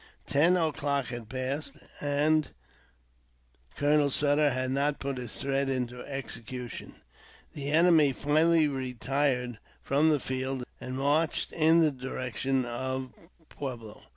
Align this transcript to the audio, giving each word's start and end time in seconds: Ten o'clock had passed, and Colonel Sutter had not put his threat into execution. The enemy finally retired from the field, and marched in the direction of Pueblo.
Ten 0.25 0.57
o'clock 0.57 1.09
had 1.09 1.29
passed, 1.29 1.77
and 1.99 2.49
Colonel 3.75 4.09
Sutter 4.09 4.49
had 4.49 4.71
not 4.71 4.97
put 4.99 5.19
his 5.19 5.35
threat 5.35 5.69
into 5.69 6.01
execution. 6.07 6.95
The 7.53 7.69
enemy 7.69 8.11
finally 8.11 8.67
retired 8.67 9.59
from 9.83 10.09
the 10.09 10.19
field, 10.19 10.63
and 10.79 10.97
marched 10.97 11.51
in 11.51 11.81
the 11.81 11.91
direction 11.91 12.65
of 12.65 13.13
Pueblo. 13.47 14.01